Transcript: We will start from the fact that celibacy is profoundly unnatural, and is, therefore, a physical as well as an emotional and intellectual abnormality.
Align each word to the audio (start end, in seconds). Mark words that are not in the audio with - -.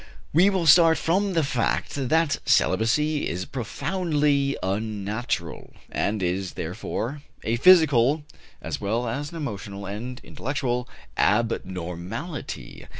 We 0.33 0.49
will 0.49 0.65
start 0.65 0.97
from 0.97 1.33
the 1.33 1.43
fact 1.43 1.91
that 2.09 2.39
celibacy 2.43 3.29
is 3.29 3.45
profoundly 3.45 4.57
unnatural, 4.63 5.73
and 5.91 6.23
is, 6.23 6.53
therefore, 6.53 7.21
a 7.43 7.57
physical 7.57 8.23
as 8.63 8.81
well 8.81 9.07
as 9.07 9.29
an 9.29 9.37
emotional 9.37 9.85
and 9.85 10.19
intellectual 10.23 10.89
abnormality. 11.17 12.87